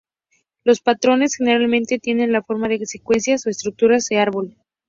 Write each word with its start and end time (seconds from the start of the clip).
Los 0.63 0.79
patrones 0.79 1.35
generalmente 1.35 1.99
tienen 1.99 2.31
la 2.31 2.41
forma 2.41 2.67
de 2.67 2.83
secuencias 2.87 3.45
o 3.45 3.51
estructuras 3.51 4.07
de 4.07 4.17
árbol. 4.17 4.57